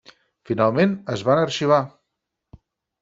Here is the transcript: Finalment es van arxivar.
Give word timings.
Finalment 0.49 0.95
es 1.17 1.23
van 1.29 1.43
arxivar. 1.43 1.81